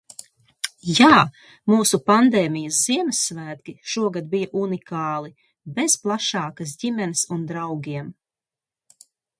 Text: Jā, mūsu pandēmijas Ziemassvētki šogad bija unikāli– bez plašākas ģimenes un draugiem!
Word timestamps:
Jā, 0.99 1.17
mūsu 1.73 1.99
pandēmijas 2.11 2.79
Ziemassvētki 2.87 3.75
šogad 3.93 4.33
bija 4.35 4.49
unikāli– 4.63 5.33
bez 5.77 6.01
plašākas 6.07 6.77
ģimenes 6.85 7.25
un 7.37 7.47
draugiem! 7.53 8.13